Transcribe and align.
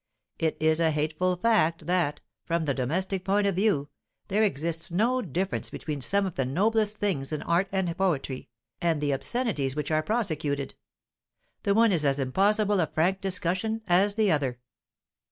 It 0.39 0.57
is 0.59 0.79
a 0.79 0.89
hateful 0.89 1.35
fact 1.35 1.85
that, 1.85 2.21
from 2.47 2.65
the 2.65 2.73
domestic 2.73 3.23
point 3.23 3.45
of 3.45 3.53
view, 3.55 3.89
there 4.29 4.41
exists 4.41 4.89
no 4.89 5.21
difference 5.21 5.69
between 5.69 6.01
some 6.01 6.25
of 6.25 6.33
the 6.33 6.43
noblest 6.43 6.97
things 6.97 7.31
in 7.31 7.43
art 7.43 7.67
and 7.71 7.95
poetry, 7.95 8.49
and 8.81 8.99
the 8.99 9.11
obscenities 9.13 9.75
which 9.75 9.91
are 9.91 10.01
prosecuted; 10.01 10.73
the 11.61 11.75
one 11.75 11.91
is 11.91 12.03
as 12.03 12.19
impossible 12.19 12.79
of 12.81 12.91
frank 12.95 13.21
discussion 13.21 13.83
as 13.87 14.15
the 14.15 14.31
other." 14.31 14.57